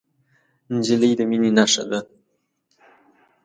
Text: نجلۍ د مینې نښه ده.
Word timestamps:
نجلۍ 0.73 1.11
د 1.19 1.21
مینې 1.29 1.51
نښه 1.57 1.83
ده. 1.89 1.99